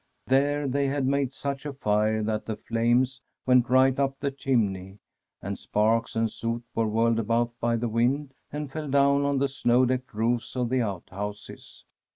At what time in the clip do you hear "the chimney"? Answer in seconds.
4.19-4.97